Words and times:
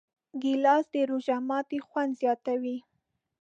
ګیلاس 0.41 0.85
د 0.93 0.95
روژه 1.09 1.37
ماتي 1.47 1.79
خوند 1.87 2.11
زیاتوي. 2.21 2.77